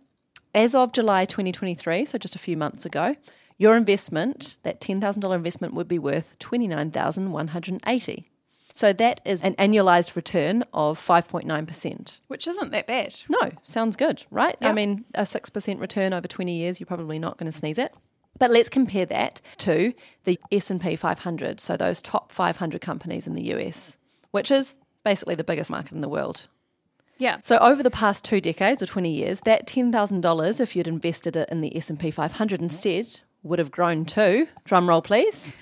As 0.54 0.74
of 0.74 0.92
July 0.92 1.24
2023, 1.24 2.04
so 2.04 2.18
just 2.18 2.34
a 2.34 2.38
few 2.38 2.56
months 2.56 2.86
ago, 2.86 3.16
your 3.58 3.76
investment, 3.76 4.56
that 4.62 4.80
$10,000 4.80 5.34
investment, 5.34 5.74
would 5.74 5.88
be 5.88 5.98
worth 5.98 6.38
29180 6.38 8.24
so 8.78 8.92
that 8.92 9.20
is 9.24 9.42
an 9.42 9.56
annualized 9.56 10.14
return 10.14 10.62
of 10.72 11.00
5.9%. 11.00 12.20
Which 12.28 12.46
isn't 12.46 12.70
that 12.70 12.86
bad. 12.86 13.12
No, 13.28 13.50
sounds 13.64 13.96
good, 13.96 14.24
right? 14.30 14.56
Yep. 14.60 14.70
I 14.70 14.72
mean, 14.72 15.04
a 15.16 15.22
6% 15.22 15.80
return 15.80 16.12
over 16.12 16.28
20 16.28 16.56
years, 16.56 16.78
you're 16.78 16.86
probably 16.86 17.18
not 17.18 17.38
going 17.38 17.50
to 17.50 17.58
sneeze 17.58 17.80
at. 17.80 17.92
But 18.38 18.52
let's 18.52 18.68
compare 18.68 19.04
that 19.06 19.40
to 19.58 19.94
the 20.22 20.38
S&P 20.52 20.94
500, 20.94 21.58
so 21.58 21.76
those 21.76 22.00
top 22.00 22.30
500 22.30 22.80
companies 22.80 23.26
in 23.26 23.34
the 23.34 23.52
US, 23.52 23.98
which 24.30 24.52
is 24.52 24.78
basically 25.02 25.34
the 25.34 25.42
biggest 25.42 25.72
market 25.72 25.90
in 25.90 26.00
the 26.00 26.08
world. 26.08 26.46
Yeah. 27.16 27.38
So 27.42 27.58
over 27.58 27.82
the 27.82 27.90
past 27.90 28.24
2 28.26 28.40
decades 28.40 28.80
or 28.80 28.86
20 28.86 29.10
years, 29.10 29.40
that 29.40 29.66
$10,000 29.66 30.60
if 30.60 30.76
you'd 30.76 30.86
invested 30.86 31.34
it 31.34 31.48
in 31.48 31.62
the 31.62 31.76
S&P 31.76 32.12
500 32.12 32.62
instead 32.62 33.18
would 33.42 33.58
have 33.58 33.72
grown 33.72 34.04
to, 34.04 34.46
drum 34.62 34.88
roll 34.88 35.02
please, 35.02 35.58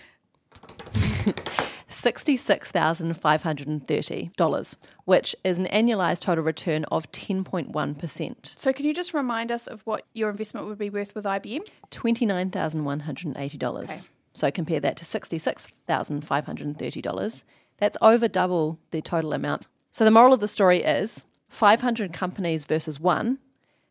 $66,530, 1.88 4.76
which 5.04 5.36
is 5.44 5.58
an 5.58 5.66
annualized 5.66 6.20
total 6.20 6.44
return 6.44 6.84
of 6.90 7.12
10.1%. 7.12 8.58
So, 8.58 8.72
can 8.72 8.86
you 8.86 8.94
just 8.94 9.14
remind 9.14 9.52
us 9.52 9.66
of 9.66 9.82
what 9.82 10.04
your 10.12 10.30
investment 10.30 10.66
would 10.66 10.78
be 10.78 10.90
worth 10.90 11.14
with 11.14 11.24
IBM? 11.24 11.60
$29,180. 11.90 13.84
Okay. 13.84 13.94
So, 14.34 14.50
compare 14.50 14.80
that 14.80 14.96
to 14.96 15.04
$66,530. 15.04 17.44
That's 17.78 17.98
over 18.00 18.28
double 18.28 18.78
the 18.90 19.02
total 19.02 19.32
amount. 19.32 19.68
So, 19.90 20.04
the 20.04 20.10
moral 20.10 20.32
of 20.32 20.40
the 20.40 20.48
story 20.48 20.82
is 20.82 21.24
500 21.48 22.12
companies 22.12 22.64
versus 22.64 22.98
one, 22.98 23.38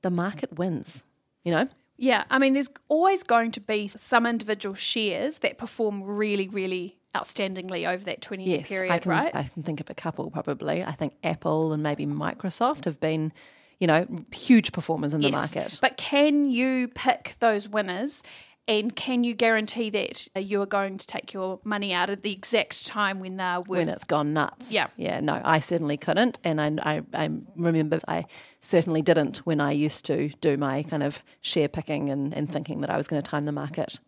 the 0.02 0.12
market 0.12 0.58
wins, 0.58 1.06
you 1.44 1.52
know? 1.52 1.70
Yeah, 1.98 2.26
I 2.30 2.40
mean, 2.40 2.54
there's 2.54 2.70
always 2.90 3.24
going 3.24 3.52
to 3.54 3.62
be 3.62 3.88
some 3.88 4.26
individual 4.26 4.76
shares 4.76 5.40
that 5.40 5.58
perform 5.58 6.04
really, 6.04 6.50
really 6.50 6.98
outstandingly 7.16 7.88
over 7.88 8.04
that 8.06 8.22
20 8.22 8.44
year 8.44 8.58
yes, 8.58 8.70
period, 8.70 8.92
I 8.92 9.00
can, 9.00 9.12
right? 9.12 9.36
I 9.36 9.44
can 9.44 9.64
think 9.64 9.80
of 9.80 9.90
a 9.90 9.94
couple 9.96 10.30
probably. 10.30 10.84
I 10.84 10.92
think 10.92 11.14
Apple 11.24 11.74
and 11.74 11.82
maybe 11.82 12.06
Microsoft 12.06 12.86
have 12.86 13.00
been, 13.00 13.32
you 13.80 13.88
know, 13.88 14.06
huge 14.32 14.72
performers 14.72 15.14
in 15.14 15.22
yes. 15.22 15.32
the 15.32 15.36
market. 15.36 15.80
But 15.82 15.98
can 15.98 16.52
you 16.52 16.90
pick 16.90 17.36
those 17.40 17.68
winners? 17.68 18.24
And 18.68 18.96
can 18.96 19.24
you 19.24 19.36
guarantee 19.36 19.92
that 19.92 20.28
you 20.36 20.60
are 20.60 20.66
going 20.66 20.98
to 20.98 21.06
take 21.06 21.34
your 21.34 21.60
money 21.64 21.94
out 21.94 22.10
at 22.10 22.24
the 22.24 22.32
exact 22.32 22.88
time 22.88 23.20
when 23.20 23.38
they're 23.38 23.60
worth 23.60 23.68
when 23.68 23.90
it's 23.90 24.04
gone 24.04 24.34
nuts? 24.34 24.74
Yeah, 24.74 24.88
yeah. 24.98 25.20
No, 25.20 25.40
I 25.46 25.60
certainly 25.60 25.98
couldn't, 25.98 26.40
and 26.44 26.60
I, 26.60 26.72
I, 26.82 27.04
I 27.14 27.30
remember 27.56 28.00
I 28.08 28.26
certainly 28.62 29.04
didn't 29.04 29.38
when 29.40 29.62
I 29.62 29.72
used 29.72 30.04
to 30.06 30.30
do 30.42 30.58
my 30.58 30.82
kind 30.82 31.04
of 31.04 31.24
share 31.42 31.68
picking 31.68 32.10
and, 32.10 32.34
and 32.34 32.52
thinking 32.52 32.82
that 32.82 32.90
I 32.90 32.98
was 32.98 33.08
going 33.08 33.22
to 33.22 33.30
time 33.30 33.44
the 33.44 33.52
market. 33.52 34.00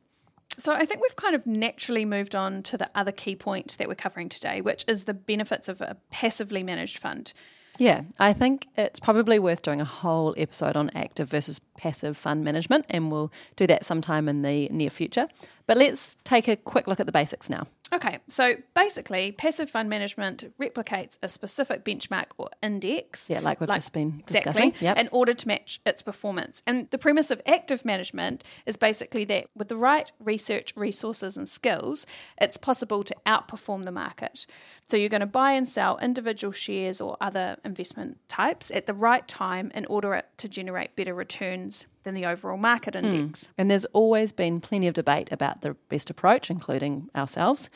So 0.60 0.74
I 0.74 0.86
think 0.86 1.02
we've 1.02 1.16
kind 1.16 1.36
of 1.36 1.46
naturally 1.46 2.04
moved 2.04 2.34
on 2.34 2.64
to 2.64 2.78
the 2.78 2.90
other 2.96 3.12
key 3.12 3.36
point 3.36 3.78
that 3.78 3.88
we're 3.88 3.96
covering 3.96 4.28
today, 4.28 4.60
which 4.60 4.84
is 4.88 5.06
the 5.06 5.14
benefits 5.14 5.70
of 5.70 5.82
a 5.82 5.98
passively 6.10 6.64
managed 6.64 6.98
fund. 6.98 7.34
Yeah, 7.78 8.04
I 8.20 8.34
think 8.34 8.68
it's 8.76 9.00
probably 9.00 9.38
worth 9.38 9.62
doing 9.62 9.80
a 9.80 9.86
whole 9.86 10.34
episode 10.36 10.76
on 10.76 10.90
active 10.96 11.30
versus 11.30 11.62
passive 11.78 12.18
fund 12.18 12.44
management, 12.44 12.86
and 12.90 13.12
we'll 13.12 13.32
do 13.56 13.68
that 13.68 13.86
sometime 13.86 14.28
in 14.28 14.42
the 14.42 14.68
near 14.70 14.90
future. 14.90 15.28
But 15.68 15.78
let's 15.78 16.16
take 16.24 16.48
a 16.48 16.56
quick 16.56 16.88
look 16.88 17.00
at 17.00 17.06
the 17.06 17.12
basics 17.12 17.52
now. 17.52 17.68
Okay, 17.94 18.20
so 18.28 18.56
basically, 18.76 19.32
passive 19.32 19.70
fund 19.70 19.90
management 19.90 20.44
replicates 20.60 21.18
a 21.24 21.30
specific 21.30 21.86
benchmark 21.86 22.26
or 22.38 22.50
index. 22.62 23.30
Yeah, 23.30 23.40
like 23.40 23.62
we've 23.62 23.70
like, 23.70 23.78
just 23.78 23.94
been 23.94 24.24
discussing. 24.26 24.70
Exactly, 24.70 24.86
yep. 24.86 24.98
in 24.98 25.08
order 25.12 25.34
to 25.34 25.48
match 25.48 25.80
its 25.86 26.02
performance. 26.02 26.62
And 26.68 26.90
the 26.92 26.98
premise 26.98 27.32
of 27.32 27.42
active 27.46 27.86
management 27.86 28.44
is 28.66 28.76
basically 28.76 29.24
that 29.26 29.48
with 29.56 29.70
the 29.70 29.78
right 29.78 30.12
research, 30.20 30.74
resources, 30.76 31.38
and 31.38 31.48
skills, 31.48 32.06
it's 32.42 32.58
possible 32.58 33.04
to 33.04 33.16
outperform 33.26 33.84
the 33.84 33.92
market. 33.92 34.46
So 34.84 34.98
you're 34.98 35.10
going 35.10 35.22
to 35.22 35.26
buy 35.26 35.54
and 35.54 35.68
sell 35.68 35.98
individual 36.00 36.52
shares 36.52 37.00
or 37.00 37.16
other 37.22 37.58
investment 37.64 38.18
types 38.28 38.70
at 38.72 38.86
the 38.86 38.94
right 38.94 39.26
time 39.28 39.72
in 39.74 39.86
order 39.86 40.24
to 40.38 40.50
generate 40.50 40.96
better 40.96 41.14
returns 41.14 41.86
than 42.04 42.14
the 42.14 42.26
overall 42.26 42.58
market 42.58 42.96
Hmm. 42.96 43.06
index. 43.06 43.46
Mm. 43.46 43.50
And 43.58 43.72
there's 43.72 43.86
always 43.86 44.32
been 44.32 44.60
plenty 44.62 44.88
of 44.88 44.94
debate 44.94 45.32
about 45.32 45.62
the 45.62 45.76
best 45.90 46.10
approach, 46.10 46.50
including 46.50 47.10
ourselves. 47.16 47.70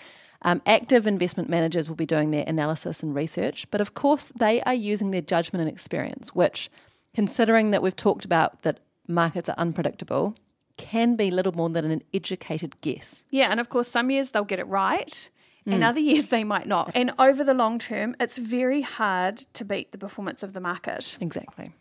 Um, 0.43 0.61
active 0.65 1.05
investment 1.05 1.49
managers 1.49 1.87
will 1.87 1.95
be 1.95 2.05
doing 2.05 2.31
their 2.31 2.45
analysis 2.47 3.03
and 3.03 3.13
research, 3.13 3.69
but 3.69 3.79
of 3.81 3.93
course, 3.93 4.31
they 4.35 4.61
are 4.63 4.73
using 4.73 5.11
their 5.11 5.21
judgment 5.21 5.61
and 5.61 5.69
experience, 5.69 6.33
which, 6.33 6.69
considering 7.13 7.71
that 7.71 7.83
we've 7.83 7.95
talked 7.95 8.25
about 8.25 8.63
that 8.63 8.79
markets 9.07 9.49
are 9.49 9.55
unpredictable, 9.57 10.35
can 10.77 11.15
be 11.15 11.29
little 11.29 11.51
more 11.51 11.69
than 11.69 11.85
an 11.91 12.01
educated 12.13 12.79
guess. 12.81 13.25
Yeah, 13.29 13.49
and 13.51 13.59
of 13.59 13.69
course, 13.69 13.87
some 13.87 14.09
years 14.09 14.31
they'll 14.31 14.43
get 14.45 14.59
it 14.59 14.67
right. 14.67 15.29
And 15.67 15.83
other 15.83 15.99
years 15.99 16.29
they 16.29 16.43
might 16.43 16.67
not. 16.67 16.91
And 16.95 17.13
over 17.19 17.43
the 17.43 17.53
long 17.53 17.77
term, 17.77 18.15
it's 18.19 18.39
very 18.39 18.81
hard 18.81 19.37
to 19.53 19.63
beat 19.63 19.91
the 19.91 19.97
performance 19.99 20.41
of 20.41 20.53
the 20.53 20.59
market. 20.59 21.17
Exactly. 21.21 21.71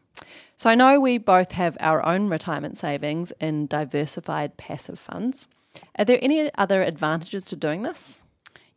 So 0.57 0.69
I 0.69 0.75
know 0.75 1.01
we 1.01 1.19
both 1.19 1.53
have 1.53 1.77
our 1.81 2.05
own 2.05 2.29
retirement 2.29 2.77
savings 2.77 3.33
in 3.41 3.67
diversified 3.67 4.57
passive 4.57 4.99
funds. 4.99 5.49
Are 5.99 6.05
there 6.05 6.19
any 6.21 6.51
other 6.57 6.83
advantages 6.83 7.45
to 7.47 7.57
doing 7.57 7.83
this? 7.83 8.25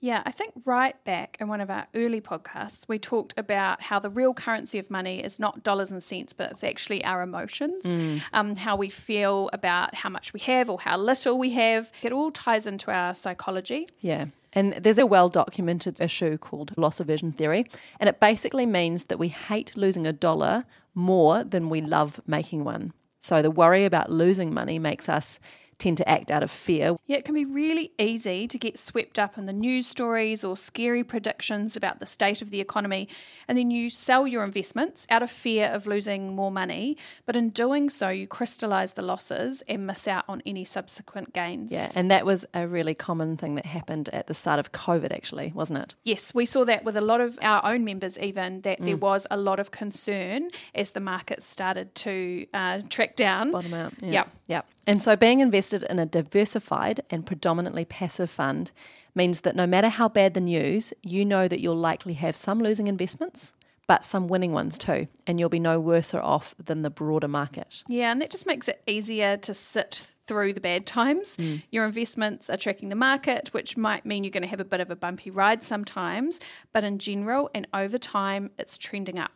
Yeah, 0.03 0.21
I 0.25 0.31
think 0.31 0.53
right 0.65 1.01
back 1.05 1.37
in 1.39 1.47
one 1.47 1.61
of 1.61 1.69
our 1.69 1.87
early 1.95 2.19
podcasts, 2.19 2.85
we 2.89 2.99
talked 2.99 3.33
about 3.37 3.81
how 3.81 3.99
the 3.99 4.09
real 4.09 4.33
currency 4.33 4.77
of 4.77 4.91
money 4.91 5.23
is 5.23 5.39
not 5.39 5.63
dollars 5.63 5.93
and 5.93 6.03
cents, 6.03 6.33
but 6.33 6.51
it's 6.51 6.61
actually 6.61 7.05
our 7.05 7.21
emotions, 7.21 7.95
mm. 7.95 8.21
um, 8.33 8.57
how 8.57 8.75
we 8.75 8.89
feel 8.89 9.49
about 9.53 9.95
how 9.95 10.09
much 10.09 10.33
we 10.33 10.41
have 10.41 10.69
or 10.69 10.77
how 10.81 10.97
little 10.97 11.37
we 11.37 11.51
have. 11.51 11.89
It 12.01 12.11
all 12.11 12.31
ties 12.31 12.67
into 12.67 12.91
our 12.91 13.15
psychology. 13.15 13.87
Yeah. 14.01 14.25
And 14.53 14.73
there's 14.73 14.99
a 14.99 15.05
well 15.05 15.29
documented 15.29 15.99
issue 15.99 16.37
called 16.37 16.73
loss 16.77 16.99
aversion 16.99 17.31
theory. 17.31 17.65
And 17.99 18.07
it 18.07 18.19
basically 18.19 18.65
means 18.65 19.05
that 19.05 19.19
we 19.19 19.27
hate 19.29 19.75
losing 19.75 20.07
a 20.07 20.13
dollar 20.13 20.65
more 20.93 21.43
than 21.43 21.69
we 21.69 21.81
love 21.81 22.21
making 22.27 22.63
one. 22.63 22.93
So 23.19 23.41
the 23.41 23.51
worry 23.51 23.85
about 23.85 24.11
losing 24.11 24.53
money 24.53 24.79
makes 24.79 25.09
us 25.09 25.39
tend 25.83 25.97
to 25.97 26.09
act 26.09 26.31
out 26.31 26.43
of 26.43 26.49
fear. 26.49 26.95
Yeah, 27.07 27.17
it 27.17 27.25
can 27.25 27.35
be 27.35 27.45
really 27.45 27.91
easy 27.99 28.47
to 28.47 28.57
get 28.57 28.79
swept 28.79 29.19
up 29.19 29.37
in 29.37 29.45
the 29.45 29.53
news 29.53 29.85
stories 29.85 30.43
or 30.43 30.55
scary 30.55 31.03
predictions 31.03 31.75
about 31.75 31.99
the 31.99 32.05
state 32.05 32.41
of 32.41 32.51
the 32.51 32.61
economy, 32.61 33.09
and 33.47 33.57
then 33.57 33.69
you 33.69 33.89
sell 33.89 34.25
your 34.25 34.43
investments 34.43 35.05
out 35.09 35.21
of 35.21 35.29
fear 35.29 35.67
of 35.67 35.85
losing 35.85 36.35
more 36.35 36.51
money. 36.51 36.97
But 37.25 37.35
in 37.35 37.49
doing 37.49 37.89
so, 37.89 38.09
you 38.09 38.27
crystallize 38.27 38.93
the 38.93 39.01
losses 39.01 39.61
and 39.67 39.85
miss 39.85 40.07
out 40.07 40.23
on 40.29 40.41
any 40.45 40.63
subsequent 40.63 41.33
gains. 41.33 41.71
Yeah, 41.71 41.89
and 41.95 42.09
that 42.09 42.25
was 42.25 42.45
a 42.53 42.65
really 42.65 42.95
common 42.95 43.35
thing 43.35 43.55
that 43.55 43.65
happened 43.65 44.09
at 44.09 44.27
the 44.27 44.33
start 44.33 44.59
of 44.59 44.71
COVID, 44.71 45.11
actually, 45.11 45.51
wasn't 45.53 45.79
it? 45.79 45.95
Yes, 46.03 46.33
we 46.33 46.45
saw 46.45 46.63
that 46.63 46.85
with 46.85 46.95
a 46.95 47.01
lot 47.01 47.19
of 47.19 47.37
our 47.41 47.61
own 47.65 47.83
members, 47.83 48.17
even 48.19 48.61
that 48.61 48.79
mm. 48.79 48.85
there 48.85 48.97
was 48.97 49.27
a 49.29 49.37
lot 49.37 49.59
of 49.59 49.71
concern 49.71 50.47
as 50.73 50.91
the 50.91 51.01
market 51.01 51.43
started 51.43 51.93
to 51.95 52.45
uh, 52.53 52.81
track 52.89 53.17
down. 53.17 53.51
Bottom 53.51 53.73
out. 53.73 53.93
Yeah. 53.99 54.11
yeah. 54.11 54.23
Yeah. 54.47 54.61
And 54.85 55.01
so 55.01 55.15
being 55.15 55.39
invested 55.39 55.83
in 55.83 55.99
a 55.99 56.05
diversified 56.05 57.01
and 57.09 57.25
predominantly 57.25 57.85
passive 57.85 58.29
fund 58.29 58.71
means 59.15 59.41
that 59.41 59.55
no 59.55 59.65
matter 59.65 59.89
how 59.89 60.09
bad 60.09 60.33
the 60.33 60.41
news, 60.41 60.93
you 61.01 61.23
know 61.23 61.47
that 61.47 61.59
you'll 61.59 61.75
likely 61.75 62.13
have 62.13 62.35
some 62.35 62.59
losing 62.59 62.87
investments, 62.87 63.53
but 63.87 64.03
some 64.03 64.27
winning 64.27 64.51
ones 64.51 64.77
too, 64.77 65.07
and 65.27 65.39
you'll 65.39 65.49
be 65.49 65.59
no 65.59 65.79
worse 65.79 66.13
off 66.13 66.55
than 66.63 66.81
the 66.81 66.89
broader 66.89 67.27
market. 67.27 67.83
Yeah, 67.87 68.11
and 68.11 68.21
that 68.21 68.31
just 68.31 68.47
makes 68.47 68.67
it 68.67 68.81
easier 68.87 69.37
to 69.37 69.53
sit 69.53 70.11
through 70.25 70.53
the 70.53 70.61
bad 70.61 70.85
times. 70.85 71.37
Mm. 71.37 71.63
Your 71.69 71.85
investments 71.85 72.49
are 72.49 72.57
tracking 72.57 72.89
the 72.89 72.95
market, 72.95 73.49
which 73.53 73.75
might 73.75 74.05
mean 74.05 74.23
you're 74.23 74.31
going 74.31 74.43
to 74.43 74.49
have 74.49 74.61
a 74.61 74.65
bit 74.65 74.79
of 74.79 74.89
a 74.89 74.95
bumpy 74.95 75.29
ride 75.29 75.63
sometimes, 75.63 76.39
but 76.71 76.83
in 76.83 76.97
general 76.97 77.49
and 77.53 77.67
over 77.73 77.97
time, 77.97 78.51
it's 78.57 78.77
trending 78.77 79.19
up. 79.19 79.31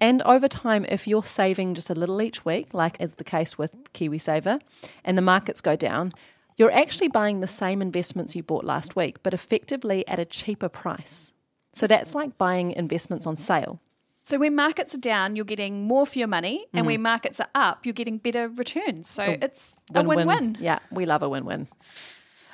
And 0.00 0.22
over 0.22 0.48
time, 0.48 0.86
if 0.88 1.06
you're 1.06 1.22
saving 1.22 1.74
just 1.74 1.90
a 1.90 1.94
little 1.94 2.20
each 2.22 2.44
week, 2.44 2.72
like 2.72 3.00
is 3.00 3.16
the 3.16 3.24
case 3.24 3.58
with 3.58 3.72
KiwiSaver, 3.92 4.60
and 5.04 5.18
the 5.18 5.22
markets 5.22 5.60
go 5.60 5.76
down, 5.76 6.12
you're 6.56 6.72
actually 6.72 7.08
buying 7.08 7.40
the 7.40 7.46
same 7.46 7.82
investments 7.82 8.34
you 8.34 8.42
bought 8.42 8.64
last 8.64 8.96
week, 8.96 9.22
but 9.22 9.34
effectively 9.34 10.06
at 10.08 10.18
a 10.18 10.24
cheaper 10.24 10.68
price. 10.68 11.32
So 11.72 11.86
that's 11.86 12.14
like 12.14 12.36
buying 12.38 12.72
investments 12.72 13.26
on 13.26 13.36
sale. 13.36 13.80
So 14.22 14.38
when 14.38 14.54
markets 14.54 14.94
are 14.94 14.98
down, 14.98 15.36
you're 15.36 15.44
getting 15.46 15.84
more 15.84 16.04
for 16.06 16.18
your 16.18 16.28
money, 16.28 16.58
Mm. 16.66 16.78
and 16.78 16.86
when 16.86 17.02
markets 17.02 17.40
are 17.40 17.48
up, 17.54 17.86
you're 17.86 17.94
getting 17.94 18.18
better 18.18 18.48
returns. 18.48 19.08
So 19.08 19.22
it's 19.40 19.78
a 19.94 20.02
Win-win. 20.02 20.26
win-win. 20.26 20.56
Yeah, 20.60 20.78
we 20.90 21.06
love 21.06 21.22
a 21.22 21.28
win-win. 21.28 21.68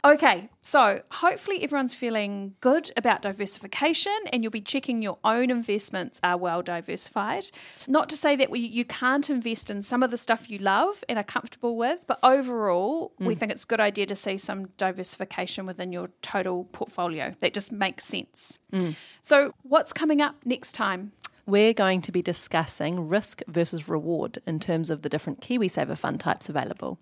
Okay, 0.06 0.50
so 0.62 1.02
hopefully 1.10 1.64
everyone's 1.64 1.92
feeling 1.92 2.54
good 2.60 2.92
about 2.96 3.22
diversification 3.22 4.16
and 4.32 4.40
you'll 4.40 4.52
be 4.52 4.60
checking 4.60 5.02
your 5.02 5.18
own 5.25 5.50
investments 5.50 6.20
are 6.22 6.36
well 6.36 6.62
diversified. 6.62 7.46
Not 7.88 8.08
to 8.10 8.16
say 8.16 8.36
that 8.36 8.48
we, 8.48 8.60
you 8.60 8.84
can't 8.84 9.28
invest 9.28 9.68
in 9.68 9.82
some 9.82 10.04
of 10.04 10.12
the 10.12 10.16
stuff 10.16 10.48
you 10.48 10.58
love 10.58 11.02
and 11.08 11.18
are 11.18 11.25
comfortable 11.25 11.76
with, 11.76 12.04
but 12.06 12.20
overall, 12.22 13.14
we 13.18 13.34
mm. 13.34 13.38
think 13.38 13.50
it's 13.50 13.64
a 13.64 13.66
good 13.66 13.80
idea 13.80 14.06
to 14.06 14.14
see 14.14 14.38
some 14.38 14.66
diversification 14.76 15.66
within 15.66 15.90
your 15.90 16.10
total 16.22 16.66
portfolio. 16.66 17.34
That 17.40 17.52
just 17.52 17.72
makes 17.72 18.04
sense. 18.04 18.60
Mm. 18.72 18.94
So, 19.22 19.54
what's 19.64 19.92
coming 19.92 20.22
up 20.22 20.36
next 20.44 20.72
time? 20.72 21.10
We're 21.46 21.75
going 21.75 22.00
to 22.02 22.12
be 22.12 22.22
discussing 22.22 23.08
risk 23.08 23.42
versus 23.48 23.88
reward 23.88 24.38
in 24.46 24.60
terms 24.60 24.88
of 24.88 25.02
the 25.02 25.08
different 25.08 25.40
KiwiSaver 25.40 25.98
fund 25.98 26.20
types 26.20 26.48
available. 26.48 27.00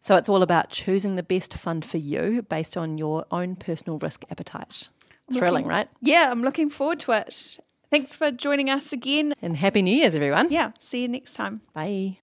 So 0.00 0.16
it's 0.16 0.28
all 0.28 0.42
about 0.42 0.70
choosing 0.70 1.16
the 1.16 1.22
best 1.22 1.54
fund 1.54 1.84
for 1.84 1.98
you 1.98 2.42
based 2.42 2.76
on 2.76 2.98
your 2.98 3.26
own 3.30 3.56
personal 3.56 3.98
risk 3.98 4.24
appetite. 4.30 4.88
Thrilling, 5.32 5.66
right? 5.66 5.88
Yeah, 6.00 6.30
I'm 6.30 6.42
looking 6.42 6.70
forward 6.70 7.00
to 7.00 7.12
it. 7.12 7.58
Thanks 7.90 8.14
for 8.14 8.30
joining 8.30 8.70
us 8.70 8.92
again. 8.92 9.32
And 9.42 9.56
Happy 9.56 9.82
New 9.82 9.94
Year's, 9.94 10.14
everyone. 10.14 10.48
Yeah, 10.50 10.72
see 10.78 11.02
you 11.02 11.08
next 11.08 11.34
time. 11.34 11.62
Bye. 11.74 12.18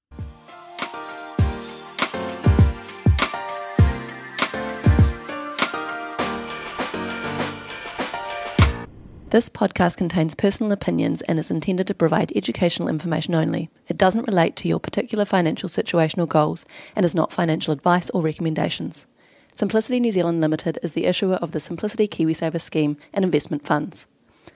This 9.35 9.49
podcast 9.49 9.97
contains 9.97 10.33
personal 10.33 10.71
opinions 10.71 11.21
and 11.23 11.37
is 11.37 11.51
intended 11.51 11.87
to 11.87 11.93
provide 11.93 12.31
educational 12.37 12.87
information 12.87 13.35
only. 13.35 13.69
It 13.89 13.97
doesn't 13.97 14.29
relate 14.29 14.55
to 14.55 14.69
your 14.69 14.79
particular 14.79 15.25
financial 15.25 15.67
situation 15.67 16.21
or 16.21 16.25
goals 16.25 16.65
and 16.95 17.05
is 17.05 17.13
not 17.13 17.33
financial 17.33 17.73
advice 17.73 18.09
or 18.11 18.21
recommendations. 18.21 19.07
Simplicity 19.53 19.99
New 19.99 20.13
Zealand 20.13 20.39
Limited 20.39 20.79
is 20.81 20.93
the 20.93 21.05
issuer 21.05 21.35
of 21.35 21.51
the 21.51 21.59
Simplicity 21.59 22.07
KiwiSaver 22.07 22.61
scheme 22.61 22.95
and 23.13 23.25
investment 23.25 23.65
funds. 23.65 24.07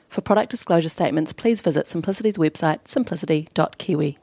For 0.08 0.22
product 0.22 0.50
disclosure 0.50 0.88
statements, 0.88 1.34
please 1.34 1.60
visit 1.60 1.86
Simplicity's 1.86 2.38
website 2.38 2.88
simplicity.kiwi. 2.88 4.18